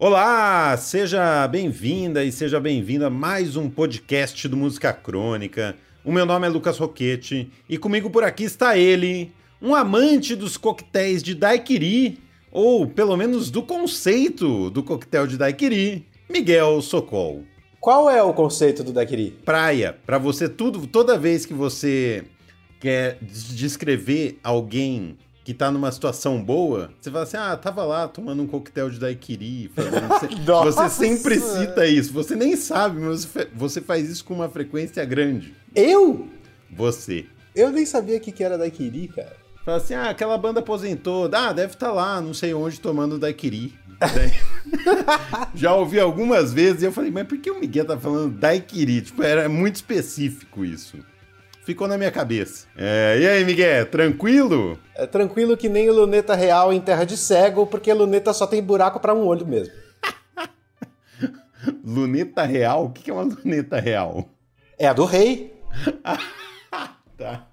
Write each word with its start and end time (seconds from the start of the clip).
Olá, 0.00 0.76
seja 0.76 1.48
bem-vinda 1.48 2.22
e 2.24 2.30
seja 2.30 2.60
bem-vindo 2.60 3.04
a 3.04 3.10
mais 3.10 3.56
um 3.56 3.68
podcast 3.68 4.46
do 4.46 4.56
Música 4.56 4.92
Crônica. 4.92 5.74
O 6.04 6.12
meu 6.12 6.24
nome 6.24 6.46
é 6.46 6.48
Lucas 6.48 6.78
Roquete 6.78 7.50
e 7.68 7.76
comigo 7.76 8.08
por 8.08 8.22
aqui 8.22 8.44
está 8.44 8.78
ele, 8.78 9.32
um 9.60 9.74
amante 9.74 10.36
dos 10.36 10.56
coquetéis 10.56 11.20
de 11.20 11.34
daiquiri, 11.34 12.20
ou 12.52 12.86
pelo 12.86 13.16
menos 13.16 13.50
do 13.50 13.60
conceito 13.60 14.70
do 14.70 14.84
coquetel 14.84 15.26
de 15.26 15.36
daiquiri, 15.36 16.06
Miguel 16.30 16.80
Socol. 16.80 17.42
Qual 17.80 18.08
é 18.08 18.22
o 18.22 18.32
conceito 18.32 18.84
do 18.84 18.92
daiquiri? 18.92 19.36
Praia, 19.44 19.98
para 20.06 20.16
você 20.16 20.48
tudo, 20.48 20.86
toda 20.86 21.18
vez 21.18 21.44
que 21.44 21.52
você 21.52 22.22
quer 22.78 23.18
descrever 23.20 24.38
alguém 24.44 25.16
que 25.48 25.54
tá 25.54 25.70
numa 25.70 25.90
situação 25.90 26.44
boa, 26.44 26.90
você 27.00 27.10
fala 27.10 27.22
assim: 27.22 27.38
"Ah, 27.38 27.56
tava 27.56 27.82
lá 27.82 28.06
tomando 28.06 28.42
um 28.42 28.46
coquetel 28.46 28.90
de 28.90 29.00
daiquiri". 29.00 29.72
Você, 29.74 30.26
você 30.44 30.88
sempre 30.90 31.40
cita 31.40 31.86
isso. 31.86 32.12
Você 32.12 32.36
nem 32.36 32.54
sabe, 32.54 33.00
mas 33.00 33.26
você 33.54 33.80
faz 33.80 34.10
isso 34.10 34.26
com 34.26 34.34
uma 34.34 34.50
frequência 34.50 35.02
grande. 35.06 35.54
Eu? 35.74 36.28
Você. 36.70 37.24
Eu 37.54 37.70
nem 37.70 37.86
sabia 37.86 38.18
o 38.18 38.20
que, 38.20 38.30
que 38.30 38.44
era 38.44 38.58
daiquiri, 38.58 39.08
cara. 39.08 39.34
Fala 39.64 39.78
assim, 39.78 39.94
ah, 39.94 40.10
aquela 40.10 40.36
banda 40.36 40.60
aposentou. 40.60 41.30
Ah, 41.32 41.50
deve 41.50 41.72
estar 41.72 41.86
tá 41.86 41.92
lá, 41.92 42.20
não 42.20 42.34
sei 42.34 42.52
onde, 42.52 42.78
tomando 42.78 43.18
daiquiri. 43.18 43.72
Já 45.54 45.74
ouvi 45.74 45.98
algumas 45.98 46.52
vezes 46.52 46.82
e 46.82 46.84
eu 46.84 46.92
falei, 46.92 47.10
mas 47.10 47.26
por 47.26 47.38
que 47.38 47.50
o 47.50 47.58
Miguel 47.58 47.86
tá 47.86 47.96
falando 47.96 48.34
daiquiri? 48.34 49.00
Tipo, 49.00 49.22
era 49.22 49.48
muito 49.48 49.76
específico 49.76 50.62
isso. 50.62 50.98
Ficou 51.68 51.86
na 51.86 51.98
minha 51.98 52.10
cabeça. 52.10 52.66
É, 52.74 53.18
e 53.20 53.28
aí, 53.28 53.44
Miguel, 53.44 53.84
tranquilo? 53.90 54.78
É 54.94 55.06
tranquilo 55.06 55.54
que 55.54 55.68
nem 55.68 55.90
luneta 55.90 56.34
real 56.34 56.72
em 56.72 56.80
terra 56.80 57.04
de 57.04 57.14
cego, 57.14 57.66
porque 57.66 57.92
luneta 57.92 58.32
só 58.32 58.46
tem 58.46 58.62
buraco 58.62 58.98
para 58.98 59.12
um 59.12 59.26
olho 59.26 59.46
mesmo. 59.46 59.74
luneta 61.84 62.44
real? 62.44 62.86
O 62.86 62.90
que 62.90 63.10
é 63.10 63.12
uma 63.12 63.24
luneta 63.24 63.78
real? 63.78 64.30
É 64.78 64.88
a 64.88 64.94
do 64.94 65.04
rei. 65.04 65.60
tá. 67.18 67.47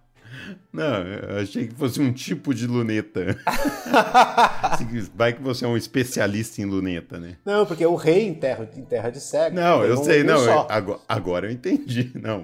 Não, 0.72 1.08
eu 1.08 1.39
achei 1.39 1.67
que 1.67 1.73
fosse 1.73 2.02
um 2.02 2.11
tipo 2.11 2.53
de 2.53 2.67
luneta. 2.67 3.38
Vai 5.16 5.34
que 5.34 5.42
você 5.42 5.64
é 5.64 5.67
um 5.67 5.78
especialista 5.78 6.61
em 6.61 6.66
luneta, 6.66 7.17
né? 7.17 7.38
Não, 7.45 7.66
porque 7.66 7.86
o 7.86 7.95
rei 7.95 8.28
em 8.28 8.34
terra, 8.34 8.70
em 8.76 8.83
terra 8.83 9.09
de 9.09 9.22
cego. 9.22 9.56
Não, 9.56 9.83
eu 9.83 10.03
sei, 10.03 10.23
não. 10.23 10.44
Eu, 10.44 10.66
agora, 10.70 11.00
agora, 11.08 11.48
eu 11.48 11.52
entendi. 11.52 12.11
Não, 12.16 12.44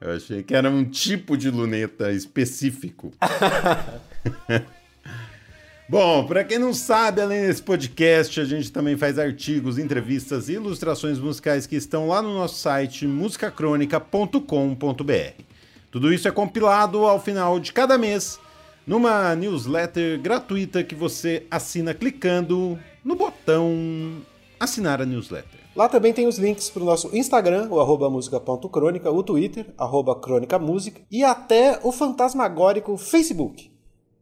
eu 0.00 0.12
achei 0.12 0.42
que 0.42 0.54
era 0.54 0.70
um 0.70 0.84
tipo 0.84 1.36
de 1.36 1.50
luneta 1.50 2.12
específico. 2.12 3.12
Bom, 5.90 6.24
para 6.24 6.44
quem 6.44 6.56
não 6.56 6.72
sabe, 6.72 7.20
além 7.20 7.48
desse 7.48 7.60
podcast, 7.60 8.40
a 8.40 8.44
gente 8.44 8.70
também 8.70 8.96
faz 8.96 9.18
artigos, 9.18 9.76
entrevistas 9.76 10.48
e 10.48 10.52
ilustrações 10.52 11.18
musicais 11.18 11.66
que 11.66 11.74
estão 11.74 12.06
lá 12.06 12.22
no 12.22 12.32
nosso 12.32 12.58
site 12.58 13.08
musicacronica.com.br. 13.08 15.49
Tudo 15.90 16.12
isso 16.12 16.28
é 16.28 16.30
compilado 16.30 17.04
ao 17.04 17.20
final 17.20 17.58
de 17.58 17.72
cada 17.72 17.98
mês 17.98 18.38
numa 18.86 19.34
newsletter 19.34 20.20
gratuita 20.20 20.84
que 20.84 20.94
você 20.94 21.46
assina 21.50 21.92
clicando 21.94 22.78
no 23.04 23.16
botão 23.16 24.22
assinar 24.58 25.00
a 25.00 25.06
newsletter. 25.06 25.60
Lá 25.74 25.88
também 25.88 26.12
tem 26.12 26.26
os 26.26 26.38
links 26.38 26.68
para 26.68 26.82
o 26.82 26.86
nosso 26.86 27.16
Instagram, 27.16 27.68
o 27.70 27.80
arroba 27.80 28.10
música.crônica, 28.10 29.10
o 29.10 29.22
Twitter, 29.22 29.66
arroba 29.78 30.14
crônica 30.14 30.58
música, 30.58 31.00
e 31.10 31.24
até 31.24 31.78
o 31.82 31.92
fantasmagórico 31.92 32.96
Facebook, 32.96 33.70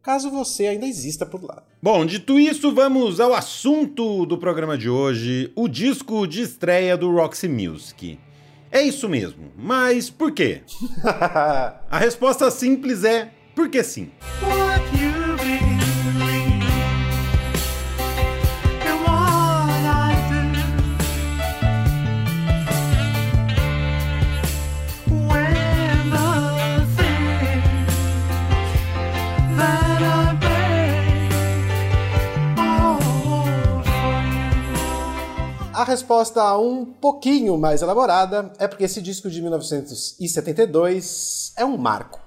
caso 0.01 0.29
você 0.29 0.67
ainda 0.67 0.85
exista 0.85 1.25
por 1.25 1.43
lá. 1.43 1.63
Bom, 1.81 2.05
dito 2.05 2.39
isso, 2.39 2.73
vamos 2.73 3.19
ao 3.19 3.33
assunto 3.33 4.25
do 4.25 4.37
programa 4.37 4.77
de 4.77 4.89
hoje, 4.89 5.51
o 5.55 5.67
disco 5.67 6.27
de 6.27 6.41
estreia 6.41 6.95
do 6.95 7.11
Roxy 7.11 7.47
Music. 7.47 8.19
É 8.71 8.81
isso 8.81 9.09
mesmo. 9.09 9.51
Mas 9.57 10.09
por 10.09 10.31
quê? 10.31 10.61
A 11.03 11.97
resposta 11.97 12.49
simples 12.51 13.03
é 13.03 13.31
porque 13.55 13.83
sim. 13.83 14.11
A 35.79 35.83
resposta 35.85 36.57
um 36.57 36.83
pouquinho 36.83 37.57
mais 37.57 37.81
elaborada 37.81 38.51
é 38.59 38.67
porque 38.67 38.83
esse 38.83 39.01
disco 39.01 39.29
de 39.29 39.41
1972 39.41 41.53
é 41.55 41.63
um 41.63 41.77
marco. 41.77 42.19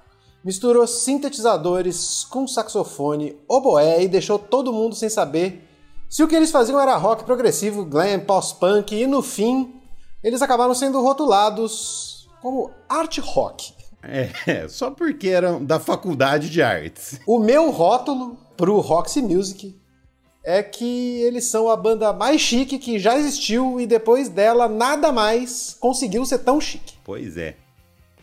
Misturou 0.43 0.87
sintetizadores 0.87 2.25
com 2.31 2.47
saxofone, 2.47 3.37
oboé 3.47 4.01
e 4.01 4.07
deixou 4.07 4.39
todo 4.39 4.73
mundo 4.73 4.95
sem 4.95 5.07
saber 5.07 5.69
se 6.09 6.23
o 6.23 6.27
que 6.27 6.35
eles 6.35 6.49
faziam 6.49 6.79
era 6.79 6.97
rock 6.97 7.25
progressivo, 7.25 7.85
glam, 7.85 8.21
pós-punk 8.21 8.95
e 8.95 9.05
no 9.05 9.21
fim 9.21 9.79
eles 10.23 10.41
acabaram 10.41 10.73
sendo 10.73 10.99
rotulados 10.99 12.27
como 12.41 12.71
art 12.89 13.19
rock. 13.19 13.71
É, 14.01 14.67
só 14.67 14.89
porque 14.89 15.29
eram 15.29 15.63
da 15.63 15.79
faculdade 15.79 16.49
de 16.49 16.63
artes. 16.63 17.19
O 17.27 17.37
meu 17.37 17.69
rótulo 17.69 18.35
pro 18.57 18.79
Roxy 18.79 19.21
Music 19.21 19.79
é 20.43 20.61
que 20.61 21.21
eles 21.21 21.45
são 21.45 21.69
a 21.69 21.77
banda 21.77 22.11
mais 22.11 22.41
chique 22.41 22.77
que 22.77 22.99
já 22.99 23.17
existiu 23.17 23.79
e 23.79 23.87
depois 23.87 24.27
dela 24.27 24.67
nada 24.67 25.11
mais 25.11 25.77
conseguiu 25.79 26.25
ser 26.25 26.39
tão 26.39 26.59
chique. 26.59 26.95
Pois 27.03 27.37
é. 27.37 27.55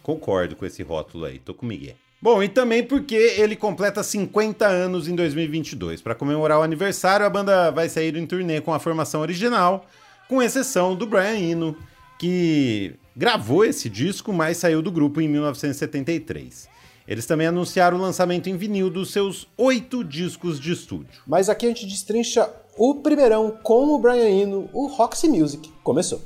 Concordo 0.03 0.57
com 0.57 0.67
esse 0.67 0.83
rótulo 0.83 1.25
aí, 1.25 1.39
tô 1.39 1.55
com 1.55 1.65
Miguel. 1.65 1.95
Bom, 2.23 2.43
e 2.43 2.49
também 2.49 2.83
porque 2.83 3.15
ele 3.15 3.57
completa 3.57 4.03
50 4.03 4.67
anos 4.67 5.09
em 5.09 5.15
2022. 5.15 6.03
Para 6.03 6.15
comemorar 6.15 6.59
o 6.59 6.63
aniversário, 6.63 7.25
a 7.25 7.31
banda 7.31 7.71
vai 7.71 7.89
sair 7.89 8.15
em 8.15 8.27
turnê 8.27 8.61
com 8.61 8.75
a 8.75 8.79
formação 8.79 9.23
original, 9.23 9.87
com 10.29 10.43
exceção 10.43 10.95
do 10.95 11.07
Brian 11.07 11.39
Eno, 11.39 11.77
que 12.19 12.95
gravou 13.17 13.65
esse 13.65 13.89
disco, 13.89 14.35
mas 14.35 14.59
saiu 14.59 14.83
do 14.83 14.93
grupo 14.93 15.21
em 15.23 15.29
1973. 15.29 16.69
Eles 17.07 17.27
também 17.27 17.47
anunciaram 17.47 17.97
o 17.97 18.01
lançamento 18.01 18.49
em 18.49 18.57
vinil 18.57 18.91
dos 18.91 19.13
seus 19.13 19.49
oito 19.57 20.05
discos 20.05 20.61
de 20.61 20.73
estúdio. 20.73 21.23
Mas 21.27 21.49
aqui 21.49 21.67
a 21.67 21.69
gente 21.69 21.87
destrincha 21.87 22.49
o 22.77 22.97
primeirão 22.97 23.59
com 23.63 23.95
o 23.95 23.99
Brian 23.99 24.29
Eno, 24.29 24.71
o 24.73 24.87
Roxy 24.87 25.29
Music. 25.29 25.71
Começou. 25.83 26.23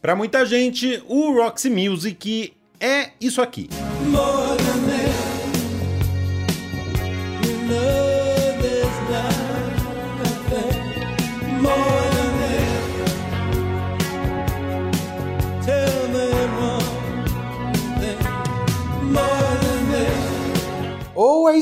Para 0.00 0.16
muita 0.16 0.46
gente, 0.46 1.02
o 1.06 1.32
Roxy 1.32 1.68
Music 1.68 2.54
é 2.80 3.10
isso 3.20 3.42
aqui. 3.42 3.68
More 4.10 4.49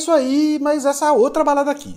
isso 0.08 0.12
aí, 0.12 0.58
mas 0.60 0.86
essa 0.86 1.12
outra 1.12 1.44
balada 1.44 1.70
aqui. 1.70 1.94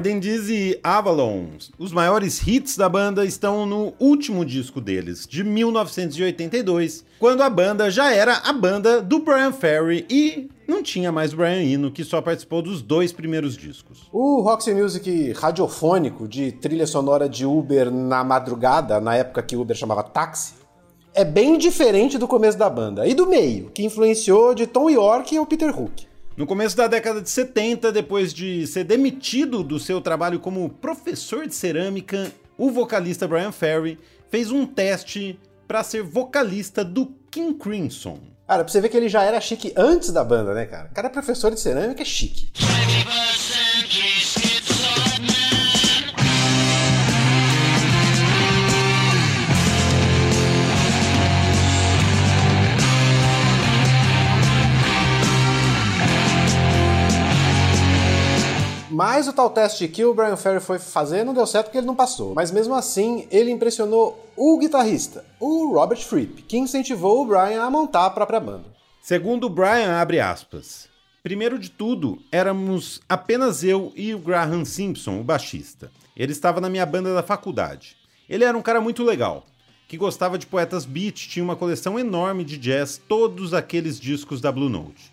Morden 0.00 0.18
Diz 0.18 0.48
e 0.48 0.80
Avalon, 0.82 1.48
os 1.78 1.92
maiores 1.92 2.40
hits 2.46 2.74
da 2.74 2.88
banda 2.88 3.22
estão 3.22 3.66
no 3.66 3.92
último 4.00 4.46
disco 4.46 4.80
deles, 4.80 5.26
de 5.28 5.44
1982, 5.44 7.04
quando 7.18 7.42
a 7.42 7.50
banda 7.50 7.90
já 7.90 8.10
era 8.10 8.38
a 8.38 8.50
banda 8.50 9.02
do 9.02 9.18
Brian 9.18 9.52
Ferry 9.52 10.06
e 10.08 10.48
não 10.66 10.82
tinha 10.82 11.12
mais 11.12 11.34
o 11.34 11.36
Brian 11.36 11.62
Eno, 11.62 11.90
que 11.90 12.02
só 12.02 12.22
participou 12.22 12.62
dos 12.62 12.80
dois 12.80 13.12
primeiros 13.12 13.58
discos. 13.58 14.08
O 14.10 14.40
Roxy 14.40 14.72
Music 14.72 15.32
radiofônico 15.32 16.26
de 16.26 16.50
trilha 16.50 16.86
sonora 16.86 17.28
de 17.28 17.44
Uber 17.44 17.90
na 17.90 18.24
madrugada, 18.24 19.02
na 19.02 19.16
época 19.16 19.42
que 19.42 19.54
Uber 19.54 19.76
chamava 19.76 20.02
táxi, 20.02 20.54
é 21.12 21.26
bem 21.26 21.58
diferente 21.58 22.16
do 22.16 22.26
começo 22.26 22.56
da 22.56 22.70
banda 22.70 23.06
e 23.06 23.12
do 23.12 23.26
meio, 23.26 23.68
que 23.68 23.84
influenciou 23.84 24.54
de 24.54 24.66
Tom 24.66 24.88
York 24.88 25.36
ao 25.36 25.44
Peter 25.44 25.78
Hook. 25.78 26.08
No 26.40 26.46
começo 26.46 26.74
da 26.74 26.86
década 26.86 27.20
de 27.20 27.28
70, 27.28 27.92
depois 27.92 28.32
de 28.32 28.66
ser 28.66 28.82
demitido 28.82 29.62
do 29.62 29.78
seu 29.78 30.00
trabalho 30.00 30.40
como 30.40 30.70
professor 30.70 31.46
de 31.46 31.54
cerâmica, 31.54 32.32
o 32.56 32.70
vocalista 32.70 33.28
Brian 33.28 33.52
Ferry 33.52 33.98
fez 34.30 34.50
um 34.50 34.64
teste 34.64 35.38
para 35.68 35.84
ser 35.84 36.02
vocalista 36.02 36.82
do 36.82 37.12
King 37.30 37.58
Crimson. 37.58 38.18
Cara, 38.48 38.64
pra 38.64 38.72
você 38.72 38.80
ver 38.80 38.88
que 38.88 38.96
ele 38.96 39.10
já 39.10 39.22
era 39.22 39.38
chique 39.38 39.74
antes 39.76 40.12
da 40.12 40.24
banda, 40.24 40.54
né, 40.54 40.64
cara? 40.64 40.88
O 40.90 40.94
cara 40.94 41.08
é 41.08 41.10
professor 41.10 41.52
de 41.52 41.60
cerâmica, 41.60 42.00
é 42.00 42.06
chique. 42.06 42.50
Mas 59.40 59.46
o 59.46 59.48
tal 59.48 59.64
teste 59.64 59.88
que 59.88 60.04
o 60.04 60.12
Brian 60.12 60.36
Ferry 60.36 60.60
foi 60.60 60.78
fazer 60.78 61.24
não 61.24 61.32
deu 61.32 61.46
certo 61.46 61.66
porque 61.66 61.78
ele 61.78 61.86
não 61.86 61.96
passou. 61.96 62.34
Mas 62.34 62.50
mesmo 62.50 62.74
assim, 62.74 63.26
ele 63.30 63.50
impressionou 63.50 64.30
o 64.36 64.58
guitarrista, 64.58 65.24
o 65.40 65.72
Robert 65.72 66.02
Fripp, 66.02 66.42
que 66.42 66.58
incentivou 66.58 67.22
o 67.22 67.26
Brian 67.26 67.62
a 67.62 67.70
montar 67.70 68.04
a 68.04 68.10
própria 68.10 68.38
banda. 68.38 68.66
Segundo 69.00 69.44
o 69.44 69.48
Brian, 69.48 69.98
abre 69.98 70.20
aspas. 70.20 70.90
Primeiro 71.22 71.58
de 71.58 71.70
tudo, 71.70 72.18
éramos 72.30 73.00
apenas 73.08 73.64
eu 73.64 73.94
e 73.96 74.14
o 74.14 74.18
Graham 74.18 74.66
Simpson, 74.66 75.18
o 75.18 75.24
baixista. 75.24 75.90
Ele 76.14 76.32
estava 76.32 76.60
na 76.60 76.68
minha 76.68 76.84
banda 76.84 77.14
da 77.14 77.22
faculdade. 77.22 77.96
Ele 78.28 78.44
era 78.44 78.58
um 78.58 78.62
cara 78.62 78.80
muito 78.80 79.02
legal, 79.02 79.46
que 79.88 79.96
gostava 79.96 80.36
de 80.36 80.46
poetas 80.46 80.84
beat, 80.84 81.28
tinha 81.30 81.42
uma 81.42 81.56
coleção 81.56 81.98
enorme 81.98 82.44
de 82.44 82.58
jazz, 82.58 83.00
todos 83.08 83.54
aqueles 83.54 83.98
discos 83.98 84.38
da 84.38 84.52
Blue 84.52 84.68
Note. 84.68 85.10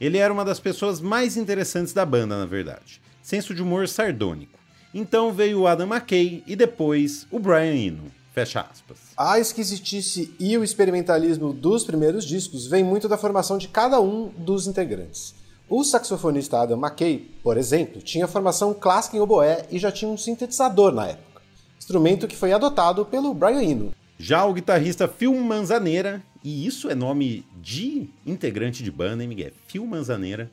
Ele 0.00 0.18
era 0.18 0.32
uma 0.32 0.44
das 0.44 0.58
pessoas 0.58 1.00
mais 1.00 1.36
interessantes 1.36 1.92
da 1.92 2.04
banda, 2.04 2.36
na 2.36 2.46
verdade 2.46 3.00
senso 3.28 3.54
de 3.54 3.62
humor 3.62 3.86
sardônico. 3.86 4.58
Então 4.94 5.30
veio 5.30 5.60
o 5.60 5.66
Adam 5.66 5.86
McKay 5.86 6.42
e 6.46 6.56
depois 6.56 7.26
o 7.30 7.38
Brian 7.38 7.74
Eno. 7.74 8.04
Fecha 8.32 8.62
aspas. 8.62 8.96
A 9.14 9.38
esquisitice 9.38 10.34
e 10.40 10.56
o 10.56 10.64
experimentalismo 10.64 11.52
dos 11.52 11.84
primeiros 11.84 12.24
discos 12.24 12.66
vem 12.66 12.82
muito 12.82 13.06
da 13.06 13.18
formação 13.18 13.58
de 13.58 13.68
cada 13.68 14.00
um 14.00 14.28
dos 14.28 14.66
integrantes. 14.66 15.34
O 15.68 15.84
saxofonista 15.84 16.62
Adam 16.62 16.78
McKay, 16.78 17.18
por 17.42 17.58
exemplo, 17.58 18.00
tinha 18.00 18.26
formação 18.26 18.72
clássica 18.72 19.18
em 19.18 19.20
oboé 19.20 19.66
e 19.70 19.78
já 19.78 19.92
tinha 19.92 20.10
um 20.10 20.16
sintetizador 20.16 20.90
na 20.90 21.08
época, 21.08 21.42
instrumento 21.78 22.26
que 22.26 22.36
foi 22.36 22.54
adotado 22.54 23.04
pelo 23.04 23.34
Brian 23.34 23.62
Eno. 23.62 23.94
Já 24.18 24.46
o 24.46 24.54
guitarrista 24.54 25.06
Phil 25.06 25.34
Manzaneira, 25.34 26.22
e 26.42 26.66
isso 26.66 26.88
é 26.88 26.94
nome 26.94 27.44
de 27.60 28.08
integrante 28.24 28.82
de 28.82 28.90
banda, 28.90 29.22
hein, 29.22 29.28
Miguel? 29.28 29.52
Phil 29.66 29.84
Manzaneira, 29.84 30.50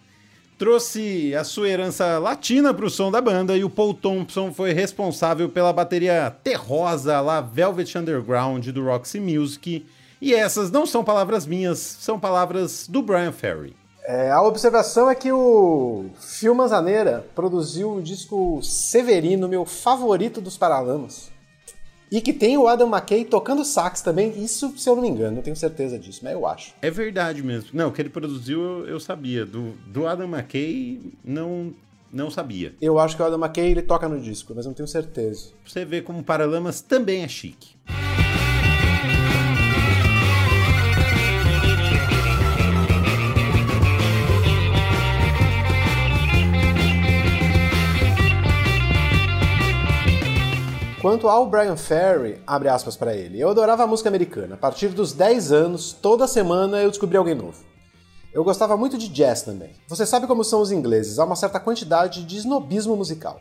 trouxe 0.58 1.36
a 1.36 1.44
sua 1.44 1.70
herança 1.70 2.18
latina 2.18 2.74
para 2.74 2.86
o 2.86 2.90
som 2.90 3.12
da 3.12 3.22
banda 3.22 3.58
e 3.58 3.64
o 3.64 3.70
Paul 3.70 3.94
Thompson 3.94 4.54
foi 4.54 4.74
responsável 4.74 5.50
pela 5.50 5.74
bateria 5.74 6.36
terrosa 6.44 7.20
lá 7.22 7.42
Velvet 7.42 7.98
Underground 7.98 8.68
do 8.68 8.86
Roxy 8.86 9.20
Music. 9.20 9.86
E 10.22 10.34
essas 10.34 10.72
não 10.72 10.86
são 10.86 11.04
palavras 11.04 11.46
minhas, 11.46 11.80
são 11.80 12.20
palavras 12.20 12.88
do 12.88 13.02
Brian 13.02 13.32
Ferry. 13.32 13.76
É, 14.08 14.32
a 14.32 14.42
observação 14.42 15.10
é 15.10 15.16
que 15.16 15.32
o 15.32 16.06
Phil 16.20 16.56
produziu 17.34 17.96
o 17.96 18.02
disco 18.02 18.60
Severino, 18.62 19.48
meu 19.48 19.66
favorito 19.66 20.40
dos 20.40 20.58
Paralamas. 20.58 21.35
E 22.12 22.22
que 22.22 22.34
tem 22.34 22.58
o 22.58 22.68
Adam 22.68 22.88
McKay 22.88 23.26
tocando 23.26 23.66
sax 23.66 24.02
também, 24.02 24.44
isso 24.44 24.74
se 24.78 24.90
eu 24.90 24.96
não 24.96 25.02
me 25.02 25.10
engano, 25.10 25.38
não 25.38 25.42
tenho 25.42 25.56
certeza 25.56 25.98
disso, 25.98 26.22
mas 26.24 26.34
eu 26.34 26.46
acho. 26.46 26.74
É 26.82 26.92
verdade 26.92 27.42
mesmo. 27.44 27.70
Não, 27.74 27.90
o 27.90 27.92
que 27.92 28.02
ele 28.02 28.10
produziu 28.10 28.62
eu, 28.62 28.88
eu 28.88 29.00
sabia. 29.00 29.46
Do, 29.46 29.72
do 29.88 30.08
Adam 30.08 30.28
McKay, 30.28 31.14
não, 31.24 31.74
não 32.12 32.30
sabia. 32.30 32.74
Eu 32.82 33.00
acho 33.00 33.16
que 33.16 33.22
o 33.22 33.26
Adam 33.26 33.40
McKay 33.40 33.72
ele 33.72 33.82
toca 33.82 34.08
no 34.08 34.20
disco, 34.20 34.54
mas 34.56 34.66
não 34.66 34.74
tenho 34.74 34.88
certeza. 34.88 35.50
Você 35.66 35.84
vê 35.84 36.02
como 36.02 36.24
Paralamas 36.24 36.82
também 36.82 37.24
é 37.24 37.28
chique. 37.28 37.75
Quanto 51.06 51.30
ao 51.30 51.46
Brian 51.46 51.78
Ferry, 51.78 52.42
abre 52.48 52.68
aspas 52.68 52.98
para 52.98 53.16
ele, 53.16 53.40
eu 53.40 53.48
adorava 53.48 53.84
a 53.84 53.88
música 53.88 54.10
americana. 54.10 54.56
A 54.56 54.58
partir 54.58 54.88
dos 54.88 55.14
10 55.14 55.52
anos, 55.52 55.94
toda 55.94 56.28
semana 56.28 56.82
eu 56.82 56.90
descobri 56.90 57.16
alguém 57.16 57.36
novo. 57.36 57.64
Eu 58.34 58.44
gostava 58.44 58.76
muito 58.76 58.98
de 58.98 59.08
jazz 59.08 59.44
também. 59.44 59.76
Você 59.88 60.04
sabe 60.04 60.26
como 60.26 60.44
são 60.44 60.62
os 60.62 60.72
ingleses, 60.72 61.20
há 61.20 61.26
uma 61.26 61.36
certa 61.36 61.60
quantidade 61.60 62.24
de 62.24 62.38
snobismo 62.38 62.96
musical. 62.96 63.40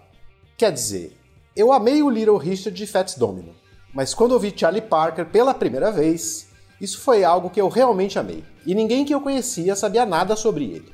Quer 0.58 0.72
dizer, 0.72 1.16
eu 1.56 1.72
amei 1.72 2.02
o 2.02 2.11
Little 2.11 2.37
Richard 2.37 2.76
de 2.76 2.87
Fats 2.87 3.14
Domino, 3.14 3.55
mas 3.94 4.12
quando 4.12 4.32
ouvi 4.32 4.52
Charlie 4.55 4.82
Parker 4.82 5.25
pela 5.25 5.55
primeira 5.55 5.90
vez, 5.90 6.49
isso 6.78 7.00
foi 7.00 7.25
algo 7.25 7.49
que 7.49 7.62
eu 7.62 7.70
realmente 7.70 8.19
amei, 8.19 8.44
e 8.67 8.75
ninguém 8.75 9.06
que 9.06 9.14
eu 9.14 9.22
conhecia 9.22 9.75
sabia 9.75 10.05
nada 10.05 10.37
sobre 10.37 10.64
ele. 10.67 10.93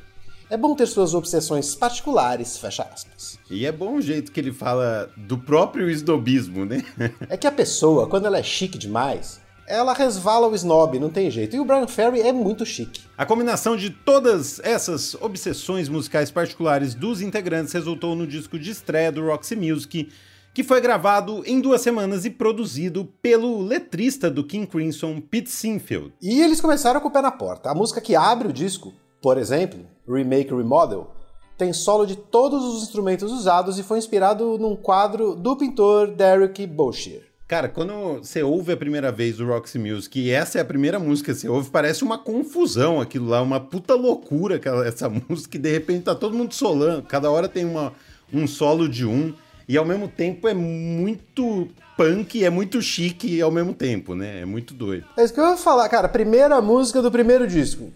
É 0.51 0.57
bom 0.57 0.75
ter 0.75 0.87
suas 0.87 1.15
obsessões 1.15 1.77
particulares, 1.77 2.59
fecha 2.59 2.83
aspas. 2.83 3.39
E 3.49 3.65
é 3.65 3.71
bom 3.71 3.95
o 3.95 4.03
jeito 4.03 4.33
que 4.33 4.41
ele 4.41 4.53
fala 4.53 5.09
do 5.17 5.39
próprio 5.39 5.89
esnobismo, 5.89 6.65
né? 6.65 6.85
é 7.31 7.37
que 7.37 7.47
a 7.47 7.53
pessoa, 7.53 8.09
quando 8.09 8.27
ela 8.27 8.37
é 8.37 8.43
chique 8.43 8.77
demais, 8.77 9.41
ela 9.65 9.95
resvala 9.95 10.49
o 10.49 10.55
snob, 10.57 10.99
não 10.99 11.09
tem 11.09 11.31
jeito. 11.31 11.55
E 11.55 11.61
o 11.61 11.65
Brian 11.65 11.87
Ferry 11.87 12.21
é 12.23 12.33
muito 12.33 12.67
chique. 12.67 13.03
A 13.17 13.25
combinação 13.25 13.77
de 13.77 13.91
todas 13.91 14.59
essas 14.65 15.15
obsessões 15.15 15.89
musicais 15.89 16.33
particulares 16.33 16.97
dos 16.97 17.21
integrantes 17.21 17.73
resultou 17.73 18.17
no 18.17 18.27
disco 18.27 18.59
de 18.59 18.73
estreia 18.73 19.13
do 19.13 19.25
Roxy 19.25 19.55
Music, 19.55 20.09
que 20.53 20.65
foi 20.65 20.81
gravado 20.81 21.45
em 21.47 21.61
duas 21.61 21.81
semanas 21.81 22.25
e 22.25 22.31
produzido 22.31 23.09
pelo 23.23 23.63
letrista 23.63 24.29
do 24.29 24.43
King 24.43 24.67
Crimson, 24.67 25.21
Pete 25.21 25.49
Sinfield. 25.49 26.13
E 26.21 26.43
eles 26.43 26.61
começaram 26.61 27.01
com 27.01 27.07
o 27.07 27.13
pé 27.13 27.23
na 27.23 27.31
porta. 27.31 27.71
A 27.71 27.75
música 27.75 28.01
que 28.01 28.17
abre 28.17 28.49
o 28.49 28.53
disco 28.53 28.93
por 29.21 29.39
exemplo, 29.39 29.81
Remake 30.09 30.55
Remodel, 30.55 31.11
tem 31.57 31.73
solo 31.73 32.07
de 32.07 32.17
todos 32.17 32.65
os 32.65 32.83
instrumentos 32.83 33.31
usados 33.31 33.79
e 33.79 33.83
foi 33.83 33.99
inspirado 33.99 34.57
num 34.59 34.75
quadro 34.75 35.35
do 35.35 35.55
pintor 35.57 36.09
Derek 36.09 36.67
Boshier. 36.67 37.23
Cara, 37.47 37.69
quando 37.69 38.19
você 38.23 38.43
ouve 38.43 38.73
a 38.73 38.77
primeira 38.77 39.11
vez 39.13 39.41
o 39.41 39.47
Roxy 39.47 39.79
Music 39.79 40.19
e 40.19 40.31
essa 40.31 40.59
é 40.59 40.61
a 40.63 40.65
primeira 40.65 40.99
música 40.99 41.35
que 41.35 41.41
você 41.41 41.49
ouve, 41.49 41.69
parece 41.69 42.03
uma 42.03 42.17
confusão 42.17 43.01
aquilo 43.01 43.29
lá, 43.29 43.43
uma 43.43 43.61
puta 43.61 43.95
loucura 43.95 44.59
essa 44.87 45.11
música 45.29 45.57
e 45.57 45.61
de 45.61 45.71
repente 45.71 46.05
tá 46.05 46.15
todo 46.15 46.37
mundo 46.37 46.55
solando, 46.55 47.03
cada 47.03 47.31
hora 47.31 47.49
tem 47.49 47.65
uma, 47.65 47.93
um 48.33 48.47
solo 48.47 48.89
de 48.89 49.05
um 49.05 49.35
e 49.69 49.77
ao 49.77 49.85
mesmo 49.85 50.09
tempo 50.09 50.49
é 50.49 50.55
muito 50.55 51.69
punk, 51.97 52.43
é 52.43 52.49
muito 52.49 52.81
chique 52.81 53.43
ao 53.43 53.51
mesmo 53.51 53.75
tempo, 53.75 54.15
né? 54.15 54.41
É 54.41 54.45
muito 54.45 54.73
doido. 54.73 55.05
É 55.17 55.25
isso 55.25 55.35
que 55.35 55.41
eu 55.41 55.47
vou 55.47 55.57
falar, 55.57 55.89
cara, 55.89 56.09
primeira 56.09 56.61
música 56.63 57.03
do 57.03 57.11
primeiro 57.11 57.47
disco 57.47 57.93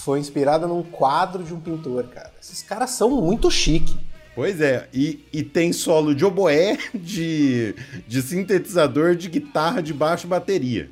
foi 0.00 0.18
inspirada 0.18 0.66
num 0.66 0.82
quadro 0.82 1.44
de 1.44 1.54
um 1.54 1.60
pintor, 1.60 2.04
cara. 2.04 2.32
Esses 2.40 2.62
caras 2.62 2.90
são 2.90 3.10
muito 3.10 3.50
chique. 3.50 3.96
Pois 4.34 4.60
é, 4.60 4.88
e, 4.92 5.24
e 5.32 5.42
tem 5.42 5.72
solo 5.72 6.14
de 6.14 6.24
oboé, 6.24 6.78
de, 6.94 7.74
de 8.08 8.22
sintetizador, 8.22 9.14
de 9.14 9.28
guitarra, 9.28 9.82
de 9.82 9.92
baixo 9.92 10.26
bateria. 10.26 10.90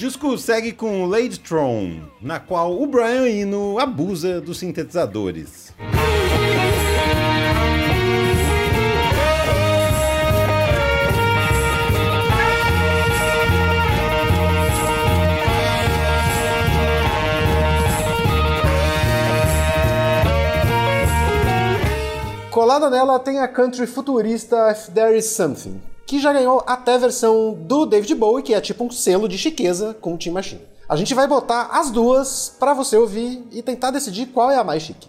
Disco 0.00 0.38
segue 0.38 0.72
com 0.72 1.04
Lady 1.04 1.38
Throne, 1.38 2.02
na 2.22 2.40
qual 2.40 2.80
o 2.80 2.86
Brian 2.86 3.28
Eno 3.28 3.78
abusa 3.78 4.40
dos 4.40 4.58
sintetizadores. 4.58 5.74
Colada 22.50 22.88
nela 22.88 23.18
tem 23.18 23.38
a 23.38 23.46
country 23.46 23.86
futurista 23.86 24.72
If 24.72 24.88
There 24.94 25.14
Is 25.14 25.26
Something, 25.26 25.78
que 26.10 26.18
já 26.18 26.32
ganhou 26.32 26.60
até 26.66 26.94
a 26.94 26.98
versão 26.98 27.54
do 27.54 27.86
David 27.86 28.16
Bowie, 28.16 28.42
que 28.42 28.52
é 28.52 28.60
tipo 28.60 28.82
um 28.82 28.90
selo 28.90 29.28
de 29.28 29.38
chiqueza 29.38 29.96
com 30.00 30.14
o 30.14 30.18
Team 30.18 30.34
Machine. 30.34 30.60
A 30.88 30.96
gente 30.96 31.14
vai 31.14 31.28
botar 31.28 31.68
as 31.70 31.88
duas 31.88 32.52
para 32.58 32.74
você 32.74 32.96
ouvir 32.96 33.44
e 33.52 33.62
tentar 33.62 33.92
decidir 33.92 34.26
qual 34.26 34.50
é 34.50 34.56
a 34.56 34.64
mais 34.64 34.82
chique. 34.82 35.08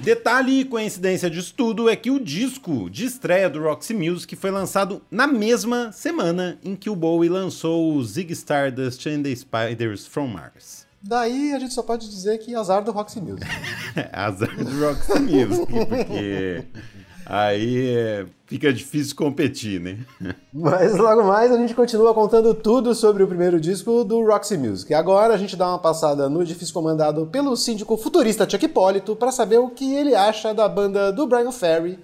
Detalhe 0.00 0.60
e 0.60 0.64
coincidência 0.64 1.30
disso 1.30 1.54
tudo 1.56 1.88
é 1.88 1.94
que 1.94 2.10
o 2.10 2.18
disco 2.18 2.88
de 2.88 3.04
estreia 3.04 3.48
do 3.48 3.62
Roxy 3.62 3.94
Music 3.94 4.34
foi 4.34 4.50
lançado 4.50 5.02
na 5.10 5.26
mesma 5.26 5.92
semana 5.92 6.58
em 6.64 6.74
que 6.74 6.88
o 6.88 6.96
Bowie 6.96 7.28
lançou 7.28 7.94
o 7.94 8.04
Zig 8.04 8.32
Stardust 8.32 9.06
and 9.06 9.22
the 9.22 9.34
Spiders 9.34 10.06
from 10.06 10.28
Mars. 10.28 10.86
Daí 11.02 11.52
a 11.52 11.58
gente 11.58 11.72
só 11.72 11.82
pode 11.82 12.08
dizer 12.08 12.38
que 12.38 12.54
azar 12.54 12.82
do 12.82 12.92
Roxy 12.92 13.20
Music. 13.20 13.46
azar 14.12 14.54
do 14.56 14.70
Roxy 14.84 15.18
Music, 15.20 15.66
porque 15.66 16.64
aí 17.26 17.96
é, 17.96 18.26
fica 18.46 18.72
difícil 18.72 19.14
competir, 19.14 19.80
né? 19.80 19.98
Mas 20.52 20.96
logo 20.96 21.24
mais 21.24 21.52
a 21.52 21.56
gente 21.56 21.74
continua 21.74 22.12
contando 22.12 22.54
tudo 22.54 22.94
sobre 22.94 23.22
o 23.22 23.28
primeiro 23.28 23.60
disco 23.60 24.04
do 24.04 24.24
Roxy 24.24 24.56
Music. 24.56 24.92
Agora 24.92 25.34
a 25.34 25.36
gente 25.36 25.56
dá 25.56 25.68
uma 25.68 25.78
passada 25.78 26.28
no 26.28 26.42
edifício 26.42 26.74
comandado 26.74 27.26
pelo 27.26 27.56
síndico 27.56 27.96
futurista 27.96 28.48
Chuck 28.48 28.64
Hipólito 28.64 29.14
para 29.14 29.32
saber 29.32 29.58
o 29.58 29.70
que 29.70 29.94
ele 29.94 30.14
acha 30.14 30.52
da 30.52 30.68
banda 30.68 31.12
do 31.12 31.26
Brian 31.26 31.52
Ferry, 31.52 31.98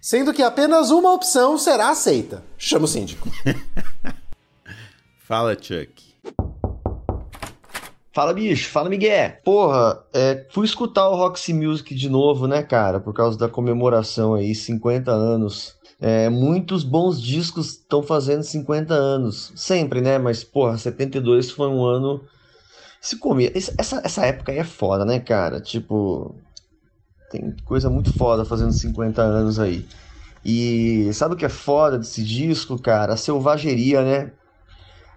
sendo 0.00 0.32
que 0.32 0.42
apenas 0.42 0.90
uma 0.90 1.12
opção 1.12 1.58
será 1.58 1.90
aceita. 1.90 2.42
Chama 2.56 2.84
o 2.84 2.88
síndico. 2.88 3.28
Fala, 5.26 5.54
Chuck. 5.54 6.08
Fala, 8.18 8.34
bicho. 8.34 8.68
Fala, 8.70 8.90
Miguel. 8.90 9.34
Porra, 9.44 10.04
é, 10.12 10.44
fui 10.50 10.66
escutar 10.66 11.08
o 11.08 11.14
Roxy 11.14 11.54
Music 11.54 11.94
de 11.94 12.08
novo, 12.08 12.48
né, 12.48 12.64
cara? 12.64 12.98
Por 12.98 13.14
causa 13.14 13.38
da 13.38 13.48
comemoração 13.48 14.34
aí, 14.34 14.56
50 14.56 15.12
anos. 15.12 15.76
É, 16.00 16.28
muitos 16.28 16.82
bons 16.82 17.22
discos 17.22 17.74
estão 17.74 18.02
fazendo 18.02 18.42
50 18.42 18.92
anos. 18.92 19.52
Sempre, 19.54 20.00
né? 20.00 20.18
Mas, 20.18 20.42
porra, 20.42 20.76
72 20.76 21.52
foi 21.52 21.68
um 21.68 21.84
ano... 21.84 22.20
Se 23.00 23.16
comia... 23.18 23.52
Essa, 23.54 24.00
essa 24.02 24.26
época 24.26 24.50
aí 24.50 24.58
é 24.58 24.64
foda, 24.64 25.04
né, 25.04 25.20
cara? 25.20 25.60
Tipo... 25.60 26.34
Tem 27.30 27.54
coisa 27.64 27.88
muito 27.88 28.12
foda 28.12 28.44
fazendo 28.44 28.72
50 28.72 29.22
anos 29.22 29.60
aí. 29.60 29.86
E 30.44 31.08
sabe 31.12 31.34
o 31.34 31.36
que 31.36 31.44
é 31.44 31.48
foda 31.48 31.96
desse 31.96 32.24
disco, 32.24 32.82
cara? 32.82 33.12
A 33.12 33.16
selvageria, 33.16 34.02
né? 34.02 34.32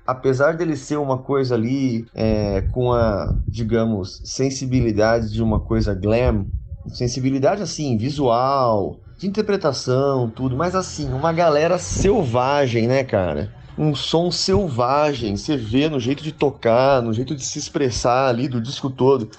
Apesar 0.05 0.55
dele 0.55 0.75
ser 0.75 0.97
uma 0.97 1.17
coisa 1.17 1.55
ali 1.55 2.05
é, 2.13 2.61
com 2.61 2.91
a, 2.91 3.35
digamos, 3.47 4.21
sensibilidade 4.23 5.31
de 5.31 5.41
uma 5.41 5.59
coisa 5.59 5.93
glam, 5.93 6.47
sensibilidade 6.87 7.61
assim, 7.61 7.97
visual, 7.97 8.99
de 9.17 9.27
interpretação, 9.27 10.29
tudo, 10.29 10.57
mas 10.57 10.75
assim, 10.75 11.13
uma 11.13 11.31
galera 11.31 11.77
selvagem, 11.77 12.87
né, 12.87 13.03
cara? 13.03 13.51
Um 13.77 13.95
som 13.95 14.31
selvagem, 14.31 15.37
você 15.37 15.55
vê 15.55 15.87
no 15.87 15.99
jeito 15.99 16.23
de 16.23 16.31
tocar, 16.31 17.01
no 17.01 17.13
jeito 17.13 17.35
de 17.35 17.45
se 17.45 17.59
expressar 17.59 18.27
ali 18.27 18.47
do 18.47 18.59
disco 18.59 18.89
todo. 18.89 19.29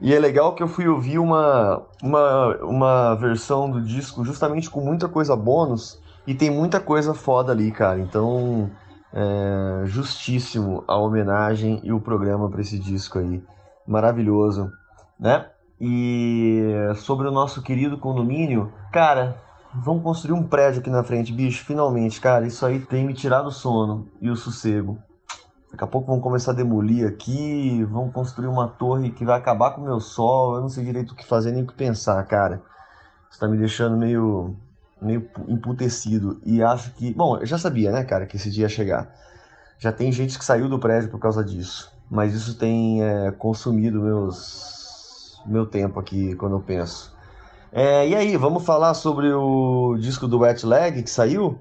E 0.00 0.12
é 0.12 0.18
legal 0.18 0.54
que 0.54 0.62
eu 0.62 0.68
fui 0.68 0.86
ouvir 0.88 1.18
uma, 1.18 1.82
uma, 2.02 2.56
uma 2.62 3.14
versão 3.14 3.70
do 3.70 3.80
disco 3.80 4.24
justamente 4.24 4.68
com 4.68 4.80
muita 4.80 5.08
coisa 5.08 5.34
bônus 5.36 5.98
e 6.26 6.34
tem 6.34 6.50
muita 6.50 6.80
coisa 6.80 7.14
foda 7.14 7.52
ali, 7.52 7.70
cara. 7.70 8.00
Então, 8.00 8.70
é, 9.12 9.82
justíssimo 9.86 10.84
a 10.88 10.96
homenagem 10.96 11.80
e 11.82 11.92
o 11.92 12.00
programa 12.00 12.48
para 12.50 12.60
esse 12.60 12.78
disco 12.78 13.18
aí. 13.18 13.42
Maravilhoso, 13.86 14.70
né? 15.18 15.46
E 15.80 16.62
sobre 16.96 17.26
o 17.26 17.32
nosso 17.32 17.60
querido 17.62 17.98
condomínio, 17.98 18.72
cara, 18.92 19.36
vamos 19.74 20.02
construir 20.02 20.32
um 20.32 20.44
prédio 20.44 20.80
aqui 20.80 20.90
na 20.90 21.02
frente, 21.02 21.32
bicho, 21.32 21.64
finalmente, 21.64 22.20
cara, 22.20 22.46
isso 22.46 22.64
aí 22.64 22.78
tem 22.78 23.04
me 23.04 23.14
tirado 23.14 23.46
o 23.46 23.52
sono 23.52 24.08
e 24.20 24.30
o 24.30 24.36
sossego. 24.36 24.98
Daqui 25.72 25.84
a 25.84 25.86
pouco 25.86 26.06
vamos 26.06 26.22
começar 26.22 26.52
a 26.52 26.54
demolir 26.54 27.06
aqui, 27.06 27.82
vamos 27.90 28.12
construir 28.12 28.46
uma 28.46 28.68
torre 28.68 29.10
que 29.10 29.24
vai 29.24 29.38
acabar 29.38 29.70
com 29.70 29.80
o 29.80 29.84
meu 29.84 29.98
sol, 30.00 30.54
eu 30.54 30.60
não 30.60 30.68
sei 30.68 30.84
direito 30.84 31.12
o 31.12 31.16
que 31.16 31.26
fazer 31.26 31.50
nem 31.50 31.64
o 31.64 31.66
que 31.66 31.74
pensar, 31.74 32.22
cara. 32.26 32.62
Isso 33.30 33.40
tá 33.40 33.48
me 33.48 33.56
deixando 33.56 33.96
meio 33.96 34.54
meio 35.02 35.28
emputecido 35.48 36.40
e 36.44 36.62
acho 36.62 36.92
que. 36.92 37.12
Bom, 37.12 37.38
eu 37.38 37.46
já 37.46 37.58
sabia, 37.58 37.90
né, 37.90 38.04
cara, 38.04 38.26
que 38.26 38.36
esse 38.36 38.50
dia 38.50 38.64
ia 38.64 38.68
chegar. 38.68 39.14
Já 39.78 39.90
tem 39.90 40.12
gente 40.12 40.38
que 40.38 40.44
saiu 40.44 40.68
do 40.68 40.78
prédio 40.78 41.10
por 41.10 41.18
causa 41.18 41.44
disso. 41.44 41.92
Mas 42.10 42.34
isso 42.34 42.54
tem 42.56 43.02
é, 43.02 43.30
consumido 43.32 44.00
meus, 44.00 45.40
meu 45.46 45.66
tempo 45.66 45.98
aqui 45.98 46.34
quando 46.36 46.56
eu 46.56 46.60
penso. 46.60 47.12
É, 47.72 48.06
e 48.06 48.14
aí, 48.14 48.36
vamos 48.36 48.64
falar 48.64 48.92
sobre 48.94 49.32
o 49.32 49.96
disco 49.98 50.28
do 50.28 50.40
Wet 50.40 50.64
Leg 50.64 51.02
que 51.02 51.10
saiu? 51.10 51.58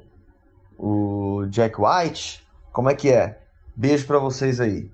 O 0.78 1.46
Jack 1.50 1.78
White? 1.80 2.46
Como 2.72 2.90
é 2.90 2.96
que 2.96 3.10
é? 3.10 3.40
Beijo 3.76 4.06
para 4.06 4.20
vocês 4.20 4.60
aí. 4.60 4.92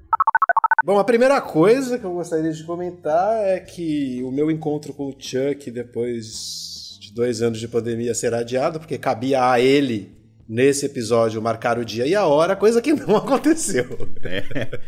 Bom, 0.86 1.00
a 1.00 1.04
primeira 1.04 1.42
coisa 1.42 1.98
que 1.98 2.06
eu 2.06 2.13
gostaria 2.13 2.51
de 2.51 2.63
comentar 2.63 3.44
é 3.44 3.60
que 3.60 4.24
o 4.24 4.32
meu 4.32 4.51
encontro 4.51 4.94
com 4.94 5.10
o 5.10 5.16
Chuck 5.18 5.72
depois 5.72 6.87
dois 7.18 7.42
anos 7.42 7.60
de 7.60 7.68
pandemia 7.68 8.14
ser 8.14 8.34
adiado, 8.34 8.80
porque 8.80 8.98
cabia 8.98 9.52
a 9.52 9.60
ele, 9.60 10.12
nesse 10.48 10.86
episódio, 10.86 11.42
marcar 11.42 11.80
o 11.80 11.84
dia 11.84 12.06
e 12.06 12.14
a 12.14 12.26
hora, 12.26 12.56
coisa 12.56 12.82
que 12.82 12.94
não 12.94 13.18
aconteceu. 13.18 14.08
É, 14.24 14.80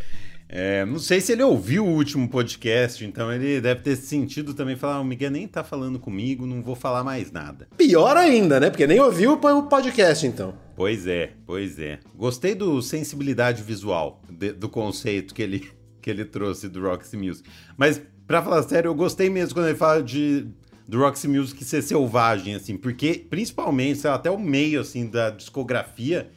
é, 0.47 0.85
não 0.85 0.99
sei 0.99 1.19
se 1.19 1.31
ele 1.31 1.41
ouviu 1.41 1.85
o 1.85 1.89
último 1.89 2.29
podcast, 2.29 3.03
então 3.03 3.33
ele 3.33 3.59
deve 3.59 3.81
ter 3.81 3.95
sentido 3.95 4.53
também 4.53 4.75
falar: 4.75 4.99
o 4.99 5.03
Miguel 5.03 5.31
nem 5.31 5.47
tá 5.47 5.63
falando 5.63 5.99
comigo, 5.99 6.45
não 6.45 6.61
vou 6.61 6.75
falar 6.75 7.03
mais 7.03 7.31
nada. 7.31 7.67
Pior 7.75 8.15
ainda, 8.15 8.59
né? 8.59 8.69
Porque 8.69 8.85
nem 8.85 8.99
ouviu 8.99 9.33
o 9.33 9.63
podcast, 9.63 10.25
então. 10.25 10.53
Pois 10.75 11.07
é, 11.07 11.31
pois 11.47 11.79
é. 11.79 11.99
Gostei 12.15 12.53
do 12.53 12.79
sensibilidade 12.81 13.63
visual, 13.63 14.21
de, 14.29 14.53
do 14.53 14.69
conceito 14.69 15.33
que 15.33 15.41
ele, 15.41 15.71
que 15.99 16.09
ele 16.11 16.25
trouxe 16.25 16.69
do 16.69 16.79
Roxy 16.81 17.17
Music. 17.17 17.49
Mas, 17.75 17.99
pra 18.27 18.41
falar 18.43 18.61
sério, 18.63 18.89
eu 18.89 18.95
gostei 18.95 19.31
mesmo 19.31 19.55
quando 19.55 19.67
ele 19.67 19.77
fala 19.77 20.03
de 20.03 20.47
do 20.89 20.97
Roxy 20.97 21.27
Music 21.27 21.63
ser 21.63 21.83
selvagem, 21.83 22.55
assim, 22.55 22.75
porque 22.75 23.23
principalmente, 23.29 24.07
lá, 24.07 24.15
até 24.15 24.31
o 24.31 24.39
meio, 24.39 24.81
assim, 24.81 25.05
da 25.05 25.29
discografia 25.29 26.31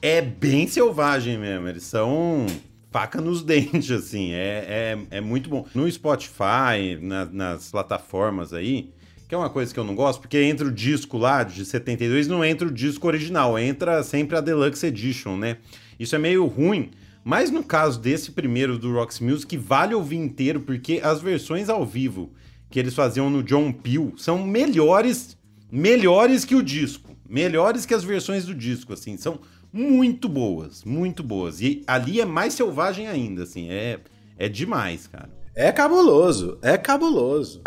é 0.00 0.22
bem 0.22 0.66
selvagem 0.66 1.36
mesmo. 1.36 1.68
Eles 1.68 1.82
são 1.82 2.46
faca 2.90 3.20
nos 3.20 3.42
dentes, 3.44 3.90
assim, 3.90 4.32
é, 4.32 4.96
é, 5.10 5.18
é 5.18 5.20
muito 5.20 5.50
bom. 5.50 5.66
No 5.74 5.90
Spotify, 5.92 6.98
na, 7.02 7.26
nas 7.26 7.70
plataformas 7.70 8.54
aí, 8.54 8.94
que 9.28 9.34
é 9.34 9.38
uma 9.38 9.50
coisa 9.50 9.74
que 9.74 9.78
eu 9.78 9.84
não 9.84 9.94
gosto, 9.94 10.22
porque 10.22 10.42
entra 10.42 10.66
o 10.66 10.72
disco 10.72 11.18
lá 11.18 11.42
de 11.42 11.62
72, 11.62 12.26
não 12.28 12.42
entra 12.42 12.66
o 12.66 12.72
disco 12.72 13.06
original, 13.06 13.58
entra 13.58 14.02
sempre 14.02 14.38
a 14.38 14.40
Deluxe 14.40 14.86
Edition, 14.86 15.36
né? 15.36 15.58
Isso 15.98 16.16
é 16.16 16.18
meio 16.18 16.46
ruim, 16.46 16.92
mas 17.22 17.50
no 17.50 17.62
caso 17.62 18.00
desse 18.00 18.32
primeiro 18.32 18.78
do 18.78 18.94
Roxy 18.94 19.22
Music, 19.22 19.54
vale 19.58 19.94
ouvir 19.94 20.16
inteiro, 20.16 20.60
porque 20.60 20.98
as 21.04 21.20
versões 21.20 21.68
ao 21.68 21.84
vivo 21.84 22.32
que 22.70 22.78
eles 22.78 22.94
faziam 22.94 23.28
no 23.28 23.42
John 23.42 23.72
Peel 23.72 24.14
são 24.16 24.46
melhores, 24.46 25.36
melhores 25.70 26.44
que 26.44 26.54
o 26.54 26.62
disco, 26.62 27.16
melhores 27.28 27.84
que 27.84 27.92
as 27.92 28.04
versões 28.04 28.46
do 28.46 28.54
disco, 28.54 28.92
assim, 28.92 29.16
são 29.16 29.40
muito 29.72 30.28
boas, 30.28 30.84
muito 30.84 31.22
boas. 31.22 31.60
E 31.60 31.82
ali 31.86 32.20
é 32.20 32.24
mais 32.24 32.54
selvagem 32.54 33.08
ainda, 33.08 33.42
assim, 33.42 33.68
é 33.70 34.00
é 34.40 34.48
demais, 34.48 35.06
cara. 35.06 35.28
É 35.54 35.70
cabuloso, 35.70 36.58
é 36.62 36.78
cabuloso. 36.78 37.60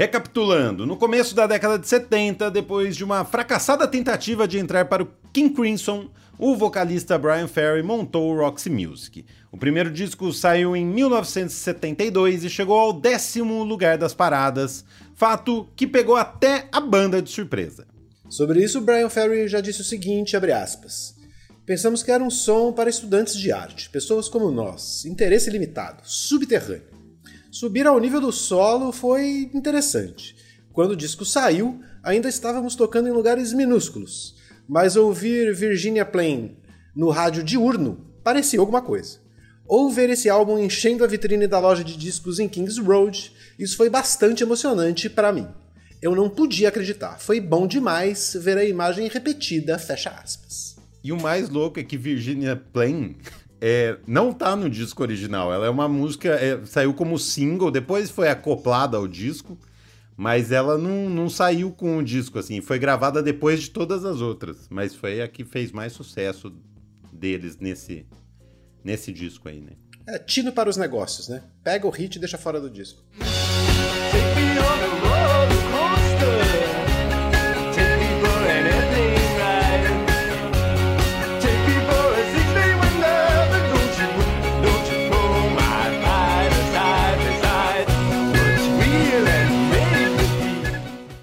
Recapitulando, 0.00 0.86
no 0.86 0.96
começo 0.96 1.34
da 1.34 1.46
década 1.46 1.78
de 1.78 1.86
70, 1.86 2.50
depois 2.50 2.96
de 2.96 3.04
uma 3.04 3.22
fracassada 3.22 3.86
tentativa 3.86 4.48
de 4.48 4.56
entrar 4.56 4.86
para 4.86 5.02
o 5.02 5.08
King 5.30 5.54
Crimson, 5.54 6.08
o 6.38 6.56
vocalista 6.56 7.18
Brian 7.18 7.46
Ferry 7.46 7.82
montou 7.82 8.32
o 8.32 8.38
Roxy 8.38 8.70
Music. 8.70 9.26
O 9.52 9.58
primeiro 9.58 9.90
disco 9.90 10.32
saiu 10.32 10.74
em 10.74 10.86
1972 10.86 12.44
e 12.44 12.48
chegou 12.48 12.78
ao 12.78 12.94
décimo 12.94 13.62
lugar 13.62 13.98
das 13.98 14.14
paradas, 14.14 14.86
fato 15.14 15.68
que 15.76 15.86
pegou 15.86 16.16
até 16.16 16.66
a 16.72 16.80
banda 16.80 17.20
de 17.20 17.28
surpresa. 17.28 17.86
Sobre 18.26 18.64
isso, 18.64 18.80
Brian 18.80 19.10
Ferry 19.10 19.48
já 19.48 19.60
disse 19.60 19.82
o 19.82 19.84
seguinte, 19.84 20.34
aspas, 20.34 21.14
Pensamos 21.66 22.02
que 22.02 22.10
era 22.10 22.24
um 22.24 22.30
som 22.30 22.72
para 22.72 22.88
estudantes 22.88 23.36
de 23.36 23.52
arte, 23.52 23.90
pessoas 23.90 24.30
como 24.30 24.50
nós, 24.50 25.04
interesse 25.04 25.50
limitado, 25.50 26.00
subterrâneo. 26.04 26.99
Subir 27.50 27.84
ao 27.84 27.98
nível 27.98 28.20
do 28.20 28.30
solo 28.30 28.92
foi 28.92 29.50
interessante. 29.52 30.36
Quando 30.72 30.92
o 30.92 30.96
disco 30.96 31.24
saiu, 31.24 31.80
ainda 32.00 32.28
estávamos 32.28 32.76
tocando 32.76 33.08
em 33.08 33.12
lugares 33.12 33.52
minúsculos, 33.52 34.36
mas 34.68 34.94
ouvir 34.94 35.52
Virginia 35.52 36.04
Plain 36.04 36.56
no 36.94 37.10
rádio 37.10 37.42
diurno 37.42 38.06
parecia 38.22 38.60
alguma 38.60 38.80
coisa. 38.80 39.18
Ou 39.66 39.90
ver 39.90 40.10
esse 40.10 40.28
álbum 40.28 40.60
enchendo 40.60 41.02
a 41.02 41.08
vitrine 41.08 41.48
da 41.48 41.58
loja 41.58 41.82
de 41.82 41.96
discos 41.96 42.38
em 42.38 42.48
Kings 42.48 42.80
Road, 42.80 43.32
isso 43.58 43.76
foi 43.76 43.90
bastante 43.90 44.44
emocionante 44.44 45.10
para 45.10 45.32
mim. 45.32 45.48
Eu 46.00 46.14
não 46.14 46.30
podia 46.30 46.68
acreditar, 46.68 47.18
foi 47.18 47.40
bom 47.40 47.66
demais 47.66 48.36
ver 48.40 48.56
a 48.58 48.64
imagem 48.64 49.08
repetida, 49.08 49.76
fecha 49.76 50.10
aspas. 50.10 50.76
E 51.02 51.12
o 51.12 51.20
mais 51.20 51.48
louco 51.48 51.80
é 51.80 51.82
que 51.82 51.96
Virginia 51.96 52.54
Plain 52.54 53.16
é, 53.60 53.98
não 54.06 54.32
tá 54.32 54.56
no 54.56 54.70
disco 54.70 55.02
original. 55.02 55.52
Ela 55.52 55.66
é 55.66 55.70
uma 55.70 55.88
música, 55.88 56.30
é, 56.30 56.64
saiu 56.64 56.94
como 56.94 57.18
single, 57.18 57.70
depois 57.70 58.10
foi 58.10 58.28
acoplada 58.28 58.96
ao 58.96 59.06
disco. 59.06 59.58
Mas 60.16 60.52
ela 60.52 60.76
não, 60.76 61.08
não 61.08 61.30
saiu 61.30 61.70
com 61.70 61.96
o 61.96 62.04
disco, 62.04 62.38
assim. 62.38 62.60
Foi 62.60 62.78
gravada 62.78 63.22
depois 63.22 63.62
de 63.62 63.70
todas 63.70 64.04
as 64.04 64.20
outras. 64.20 64.68
Mas 64.68 64.94
foi 64.94 65.22
a 65.22 65.28
que 65.28 65.44
fez 65.44 65.72
mais 65.72 65.94
sucesso 65.94 66.52
deles 67.10 67.56
nesse, 67.58 68.06
nesse 68.84 69.12
disco 69.12 69.48
aí, 69.48 69.60
né? 69.60 69.72
É 70.06 70.18
tino 70.18 70.52
para 70.52 70.68
os 70.68 70.76
negócios, 70.76 71.28
né? 71.28 71.42
Pega 71.64 71.86
o 71.86 71.90
hit 71.90 72.16
e 72.16 72.18
deixa 72.18 72.36
fora 72.36 72.60
do 72.60 72.68
disco. 72.68 73.02
Take 74.10 75.09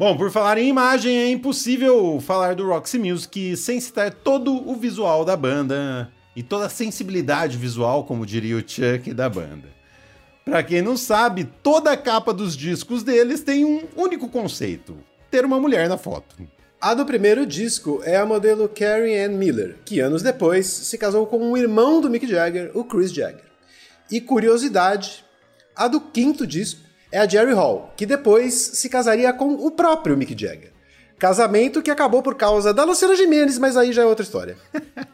Bom, 0.07 0.15
por 0.15 0.31
falar 0.31 0.57
em 0.57 0.69
imagem, 0.69 1.17
é 1.17 1.29
impossível 1.29 2.17
falar 2.21 2.55
do 2.55 2.65
Roxy 2.65 2.97
Music 2.97 3.57
sem 3.57 3.77
citar 3.77 4.13
todo 4.13 4.53
o 4.65 4.73
visual 4.73 5.25
da 5.25 5.35
banda 5.35 6.09
e 6.33 6.41
toda 6.41 6.67
a 6.67 6.69
sensibilidade 6.69 7.57
visual, 7.57 8.05
como 8.05 8.25
diria 8.25 8.55
o 8.55 8.61
Chuck, 8.65 9.13
da 9.13 9.27
banda. 9.27 9.67
Pra 10.45 10.63
quem 10.63 10.81
não 10.81 10.95
sabe, 10.95 11.43
toda 11.61 11.91
a 11.91 11.97
capa 11.97 12.33
dos 12.33 12.55
discos 12.55 13.03
deles 13.03 13.41
tem 13.41 13.65
um 13.65 13.83
único 13.97 14.29
conceito: 14.29 14.95
ter 15.29 15.43
uma 15.43 15.59
mulher 15.59 15.89
na 15.89 15.97
foto. 15.97 16.37
A 16.79 16.93
do 16.93 17.05
primeiro 17.05 17.45
disco 17.45 18.01
é 18.05 18.15
a 18.15 18.25
modelo 18.25 18.69
Carrie 18.69 19.19
Ann 19.19 19.33
Miller, 19.33 19.75
que 19.83 19.99
anos 19.99 20.21
depois 20.21 20.67
se 20.67 20.97
casou 20.97 21.27
com 21.27 21.51
o 21.51 21.57
irmão 21.57 21.99
do 21.99 22.09
Mick 22.09 22.25
Jagger, 22.25 22.71
o 22.73 22.85
Chris 22.85 23.11
Jagger. 23.11 23.43
E 24.09 24.21
curiosidade, 24.21 25.25
a 25.75 25.89
do 25.89 25.99
quinto 25.99 26.47
disco 26.47 26.86
é 27.11 27.19
a 27.19 27.27
Jerry 27.27 27.53
Hall, 27.53 27.93
que 27.95 28.05
depois 28.05 28.53
se 28.53 28.89
casaria 28.89 29.31
com 29.33 29.53
o 29.53 29.71
próprio 29.71 30.17
Mick 30.17 30.35
Jagger. 30.37 30.71
Casamento 31.17 31.81
que 31.81 31.89
acabou 31.89 32.21
por 32.21 32.35
causa 32.35 32.73
da 32.73 32.83
Luciana 32.83 33.15
Gimenez, 33.15 33.57
mas 33.57 33.75
aí 33.75 33.91
já 33.91 34.03
é 34.03 34.05
outra 34.05 34.23
história. 34.23 34.57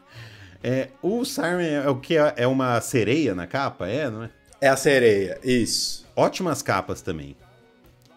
é, 0.62 0.90
o 1.02 1.24
Siren 1.24 1.84
é 1.84 1.90
o 1.90 1.96
que 1.96 2.18
é, 2.18 2.34
é 2.38 2.48
uma 2.48 2.80
sereia 2.82 3.34
na 3.34 3.48
capa, 3.48 3.88
é, 3.88 4.10
não 4.10 4.24
é? 4.24 4.30
É 4.60 4.68
a 4.68 4.78
sereia, 4.78 5.40
isso. 5.44 6.06
Ótimas 6.16 6.62
capas 6.62 7.02
também. 7.02 7.36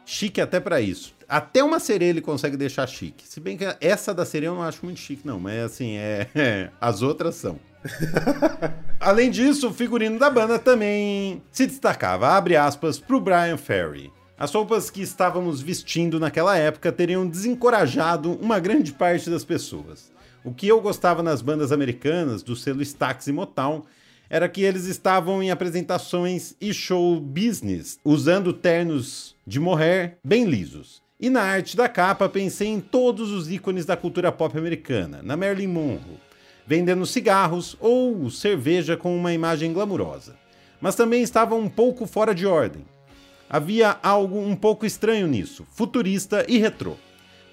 Chique 0.04 0.40
até 0.40 0.60
para 0.60 0.80
isso. 0.80 1.14
Até 1.28 1.62
uma 1.62 1.80
sereia 1.80 2.10
ele 2.10 2.20
consegue 2.20 2.56
deixar 2.56 2.86
chique. 2.86 3.26
Se 3.26 3.40
bem 3.40 3.56
que 3.56 3.64
essa 3.80 4.14
da 4.14 4.24
sereia 4.24 4.48
eu 4.48 4.54
não 4.54 4.62
acho 4.62 4.84
muito 4.84 5.00
chique, 5.00 5.26
não. 5.26 5.40
Mas 5.40 5.64
assim, 5.64 5.96
é 5.96 6.70
as 6.80 7.02
outras 7.02 7.34
são. 7.34 7.58
Além 9.00 9.30
disso, 9.30 9.68
o 9.68 9.72
figurino 9.72 10.18
da 10.18 10.30
banda 10.30 10.58
também 10.58 11.42
se 11.50 11.66
destacava, 11.66 12.28
abre 12.28 12.56
aspas, 12.56 12.98
pro 12.98 13.20
Brian 13.20 13.56
Ferry. 13.56 14.12
As 14.38 14.52
roupas 14.52 14.90
que 14.90 15.00
estávamos 15.00 15.62
vestindo 15.62 16.20
naquela 16.20 16.56
época 16.56 16.92
teriam 16.92 17.26
desencorajado 17.26 18.32
uma 18.34 18.58
grande 18.58 18.92
parte 18.92 19.30
das 19.30 19.44
pessoas. 19.44 20.12
O 20.44 20.52
que 20.52 20.68
eu 20.68 20.80
gostava 20.80 21.22
nas 21.22 21.40
bandas 21.40 21.72
americanas, 21.72 22.42
do 22.42 22.54
selo 22.54 22.82
Stax 22.82 23.26
e 23.26 23.32
Motown, 23.32 23.82
era 24.28 24.48
que 24.48 24.62
eles 24.62 24.84
estavam 24.84 25.42
em 25.42 25.50
apresentações 25.50 26.54
e 26.60 26.74
show 26.74 27.18
business, 27.20 27.98
usando 28.04 28.52
ternos 28.52 29.34
de 29.46 29.58
morrer 29.58 30.18
bem 30.22 30.44
lisos. 30.44 31.02
E 31.18 31.30
na 31.30 31.40
arte 31.40 31.76
da 31.76 31.88
capa 31.88 32.28
pensei 32.28 32.68
em 32.68 32.80
todos 32.80 33.30
os 33.30 33.50
ícones 33.50 33.86
da 33.86 33.96
cultura 33.96 34.30
pop 34.30 34.56
americana, 34.58 35.22
na 35.22 35.36
Marilyn 35.36 35.68
Monroe, 35.68 36.20
vendendo 36.66 37.06
cigarros 37.06 37.76
ou 37.80 38.28
cerveja 38.30 38.96
com 38.96 39.16
uma 39.16 39.32
imagem 39.32 39.72
glamurosa. 39.72 40.34
Mas 40.80 40.94
também 40.94 41.22
estava 41.22 41.54
um 41.54 41.68
pouco 41.68 42.06
fora 42.06 42.34
de 42.34 42.46
ordem. 42.46 42.84
Havia 43.48 43.96
algo 44.02 44.38
um 44.38 44.56
pouco 44.56 44.84
estranho 44.84 45.26
nisso, 45.26 45.66
futurista 45.70 46.44
e 46.48 46.58
retrô. 46.58 46.94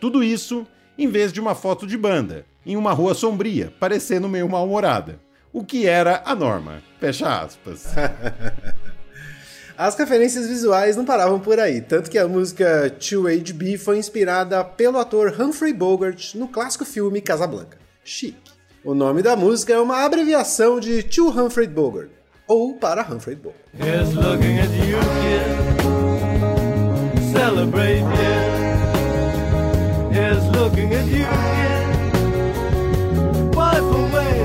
Tudo 0.01 0.23
isso 0.23 0.65
em 0.97 1.07
vez 1.07 1.31
de 1.31 1.39
uma 1.39 1.55
foto 1.55 1.87
de 1.87 1.97
banda, 1.97 2.45
em 2.65 2.75
uma 2.75 2.93
rua 2.93 3.13
sombria, 3.13 3.73
parecendo 3.79 4.29
meio 4.29 4.49
mal-humorada. 4.49 5.19
O 5.51 5.63
que 5.63 5.85
era 5.85 6.23
a 6.25 6.33
norma. 6.33 6.81
Fecha 6.99 7.41
aspas. 7.41 7.93
As 9.77 9.95
referências 9.95 10.47
visuais 10.47 10.95
não 10.95 11.03
paravam 11.03 11.39
por 11.39 11.59
aí, 11.59 11.81
tanto 11.81 12.09
que 12.09 12.19
a 12.19 12.27
música 12.27 12.95
2HB 12.99 13.79
foi 13.79 13.97
inspirada 13.97 14.63
pelo 14.63 14.99
ator 14.99 15.33
Humphrey 15.39 15.73
Bogart 15.73 16.35
no 16.35 16.47
clássico 16.47 16.85
filme 16.85 17.19
Casablanca. 17.21 17.79
Chique. 18.03 18.42
O 18.85 18.93
nome 18.93 19.21
da 19.21 19.33
música 19.33 19.71
é 19.71 19.79
uma 19.79 20.03
abreviação 20.03 20.77
de 20.77 21.01
To 21.03 21.29
Humphrey 21.29 21.67
Bogart, 21.67 22.09
ou 22.45 22.73
para 22.73 23.01
Humphrey 23.01 23.37
Bogart. 23.37 23.61
Celebrate, 27.31 28.03
looking 30.51 30.93
at 30.93 31.07
you, 31.07 31.27
Wipe 33.55 33.79
away 33.79 34.43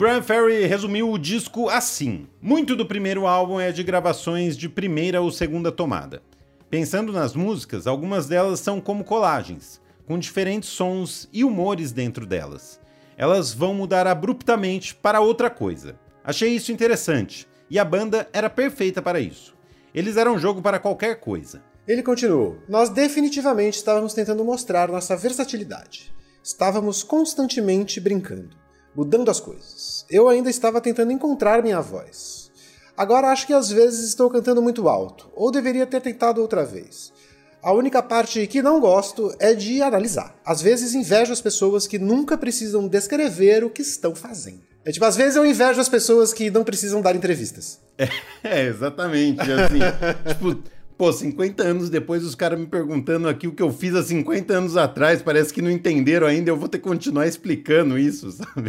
Brian 0.00 0.22
Ferry 0.22 0.64
resumiu 0.64 1.10
o 1.10 1.18
disco 1.18 1.68
assim: 1.68 2.26
muito 2.40 2.74
do 2.74 2.86
primeiro 2.86 3.26
álbum 3.26 3.60
é 3.60 3.70
de 3.70 3.82
gravações 3.82 4.56
de 4.56 4.66
primeira 4.66 5.20
ou 5.20 5.30
segunda 5.30 5.70
tomada. 5.70 6.22
Pensando 6.70 7.12
nas 7.12 7.34
músicas, 7.34 7.86
algumas 7.86 8.28
delas 8.28 8.60
são 8.60 8.80
como 8.80 9.02
colagens, 9.02 9.80
com 10.06 10.18
diferentes 10.18 10.68
sons 10.68 11.28
e 11.32 11.42
humores 11.42 11.90
dentro 11.90 12.24
delas. 12.24 12.80
Elas 13.16 13.52
vão 13.52 13.74
mudar 13.74 14.06
abruptamente 14.06 14.94
para 14.94 15.20
outra 15.20 15.50
coisa. 15.50 15.98
Achei 16.22 16.50
isso 16.50 16.70
interessante, 16.70 17.48
e 17.68 17.78
a 17.78 17.84
banda 17.84 18.28
era 18.32 18.48
perfeita 18.48 19.02
para 19.02 19.18
isso. 19.18 19.54
Eles 19.92 20.16
eram 20.16 20.38
jogo 20.38 20.62
para 20.62 20.78
qualquer 20.78 21.18
coisa. 21.18 21.60
Ele 21.88 22.04
continuou: 22.04 22.58
Nós 22.68 22.88
definitivamente 22.88 23.76
estávamos 23.78 24.14
tentando 24.14 24.44
mostrar 24.44 24.88
nossa 24.88 25.16
versatilidade. 25.16 26.14
Estávamos 26.42 27.02
constantemente 27.02 27.98
brincando 27.98 28.60
mudando 28.94 29.30
as 29.30 29.40
coisas. 29.40 30.04
Eu 30.10 30.28
ainda 30.28 30.50
estava 30.50 30.80
tentando 30.80 31.12
encontrar 31.12 31.62
minha 31.62 31.80
voz. 31.80 32.39
Agora 32.96 33.28
acho 33.28 33.46
que 33.46 33.52
às 33.52 33.70
vezes 33.70 34.08
estou 34.08 34.28
cantando 34.30 34.60
muito 34.62 34.88
alto, 34.88 35.28
ou 35.34 35.50
deveria 35.50 35.86
ter 35.86 36.00
tentado 36.00 36.40
outra 36.40 36.64
vez. 36.64 37.12
A 37.62 37.72
única 37.72 38.02
parte 38.02 38.46
que 38.46 38.62
não 38.62 38.80
gosto 38.80 39.34
é 39.38 39.54
de 39.54 39.82
analisar. 39.82 40.34
Às 40.44 40.62
vezes 40.62 40.94
invejo 40.94 41.32
as 41.32 41.42
pessoas 41.42 41.86
que 41.86 41.98
nunca 41.98 42.38
precisam 42.38 42.88
descrever 42.88 43.64
o 43.64 43.70
que 43.70 43.82
estão 43.82 44.14
fazendo. 44.14 44.60
É 44.82 44.90
tipo, 44.90 45.04
às 45.04 45.14
vezes 45.14 45.36
eu 45.36 45.44
invejo 45.44 45.78
as 45.78 45.88
pessoas 45.88 46.32
que 46.32 46.50
não 46.50 46.64
precisam 46.64 47.02
dar 47.02 47.14
entrevistas. 47.14 47.78
É, 48.42 48.64
exatamente. 48.64 49.40
Assim, 49.42 49.80
tipo, 50.32 50.62
Pô, 51.00 51.10
50 51.10 51.62
anos 51.62 51.88
depois, 51.88 52.22
os 52.22 52.34
caras 52.34 52.60
me 52.60 52.66
perguntando 52.66 53.26
aqui 53.26 53.46
o 53.46 53.52
que 53.52 53.62
eu 53.62 53.72
fiz 53.72 53.94
há 53.94 54.02
50 54.02 54.52
anos 54.52 54.76
atrás, 54.76 55.22
parece 55.22 55.50
que 55.50 55.62
não 55.62 55.70
entenderam 55.70 56.26
ainda, 56.26 56.50
eu 56.50 56.58
vou 56.58 56.68
ter 56.68 56.76
que 56.76 56.84
continuar 56.84 57.26
explicando 57.26 57.98
isso, 57.98 58.30
sabe? 58.36 58.68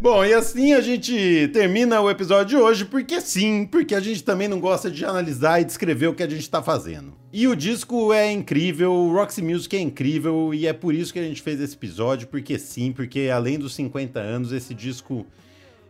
Bom, 0.00 0.24
e 0.24 0.32
assim 0.32 0.72
a 0.72 0.80
gente 0.80 1.50
termina 1.52 2.00
o 2.00 2.08
episódio 2.08 2.56
de 2.56 2.56
hoje, 2.56 2.86
porque 2.86 3.20
sim, 3.20 3.68
porque 3.70 3.94
a 3.94 4.00
gente 4.00 4.24
também 4.24 4.48
não 4.48 4.58
gosta 4.58 4.90
de 4.90 5.04
analisar 5.04 5.60
e 5.60 5.66
descrever 5.66 6.06
o 6.06 6.14
que 6.14 6.22
a 6.22 6.28
gente 6.30 6.48
tá 6.48 6.62
fazendo. 6.62 7.12
E 7.30 7.46
o 7.46 7.54
disco 7.54 8.10
é 8.10 8.32
incrível, 8.32 8.90
o 8.90 9.12
Roxy 9.12 9.42
Music 9.42 9.76
é 9.76 9.80
incrível, 9.80 10.54
e 10.54 10.66
é 10.66 10.72
por 10.72 10.94
isso 10.94 11.12
que 11.12 11.18
a 11.18 11.24
gente 11.24 11.42
fez 11.42 11.60
esse 11.60 11.74
episódio, 11.74 12.26
porque 12.26 12.58
sim, 12.58 12.90
porque 12.90 13.28
além 13.30 13.58
dos 13.58 13.74
50 13.74 14.18
anos, 14.18 14.50
esse 14.50 14.72
disco 14.72 15.26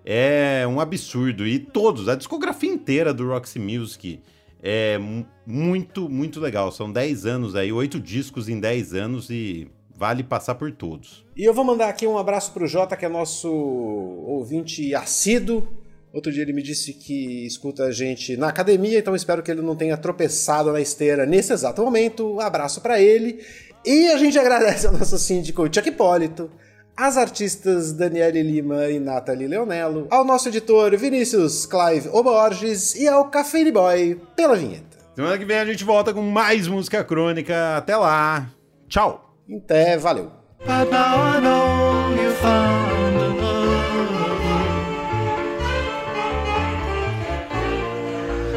é 0.04 0.66
um 0.68 0.80
absurdo. 0.80 1.46
E 1.46 1.60
todos, 1.60 2.08
a 2.08 2.16
discografia 2.16 2.72
inteira 2.72 3.14
do 3.14 3.28
Roxy 3.28 3.60
Music 3.60 4.18
é 4.68 4.98
muito, 5.46 6.08
muito 6.08 6.40
legal. 6.40 6.72
São 6.72 6.90
10 6.90 7.24
anos 7.24 7.54
aí, 7.54 7.70
oito 7.70 8.00
discos 8.00 8.48
em 8.48 8.58
10 8.58 8.94
anos 8.94 9.30
e 9.30 9.68
vale 9.94 10.24
passar 10.24 10.56
por 10.56 10.72
todos. 10.72 11.24
E 11.36 11.44
eu 11.44 11.54
vou 11.54 11.64
mandar 11.64 11.88
aqui 11.88 12.04
um 12.04 12.18
abraço 12.18 12.50
pro 12.52 12.66
Jota, 12.66 12.96
que 12.96 13.04
é 13.04 13.08
nosso 13.08 13.48
ouvinte 13.48 14.92
assíduo. 14.92 15.68
Outro 16.12 16.32
dia 16.32 16.42
ele 16.42 16.52
me 16.52 16.64
disse 16.64 16.94
que 16.94 17.46
escuta 17.46 17.84
a 17.84 17.92
gente 17.92 18.36
na 18.36 18.48
academia, 18.48 18.98
então 18.98 19.14
espero 19.14 19.40
que 19.40 19.52
ele 19.52 19.62
não 19.62 19.76
tenha 19.76 19.96
tropeçado 19.96 20.72
na 20.72 20.80
esteira 20.80 21.24
nesse 21.24 21.52
exato 21.52 21.80
momento. 21.80 22.34
Um 22.34 22.40
abraço 22.40 22.80
para 22.80 23.00
ele. 23.00 23.38
E 23.84 24.08
a 24.08 24.18
gente 24.18 24.36
agradece 24.36 24.88
ao 24.88 24.92
nosso 24.92 25.16
síndico 25.16 25.62
Chuck 25.72 25.88
Hipólito, 25.88 26.50
às 26.96 27.16
artistas 27.16 27.92
Daniele 27.92 28.42
Lima 28.42 28.88
e 28.88 28.98
Nathalie 28.98 29.46
Leonello, 29.46 30.06
ao 30.10 30.24
nosso 30.24 30.48
editor 30.48 30.96
Vinícius 30.96 31.66
Clive 31.66 32.08
Oborges 32.10 32.94
e 32.94 33.06
ao 33.06 33.26
Café 33.26 33.70
Boy 33.70 34.20
pela 34.34 34.56
vinheta. 34.56 34.96
Semana 35.14 35.38
que 35.38 35.44
vem 35.44 35.58
a 35.58 35.64
gente 35.64 35.84
volta 35.84 36.12
com 36.12 36.22
mais 36.22 36.66
música 36.68 37.02
crônica. 37.02 37.76
Até 37.76 37.96
lá. 37.96 38.50
Tchau. 38.88 39.34
Até, 39.64 39.96
valeu. 39.96 40.30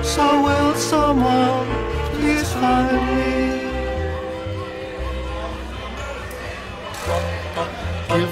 So 0.03 0.41
will 0.41 0.75
someone 0.75 1.67
please 2.19 2.51
find 2.53 2.91
me 3.15 3.38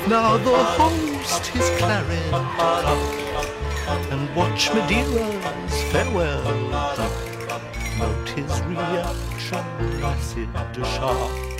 now 0.09 0.37
the 0.37 0.63
host 0.79 1.47
his 1.47 1.69
claret 1.77 2.33
and 4.11 4.35
watch 4.35 4.69
Madeira's 4.69 5.83
farewell. 5.91 6.43
Note 7.99 8.29
his 8.29 8.61
reaction, 8.61 9.65
acid 10.03 10.49
sharp. 10.75 11.56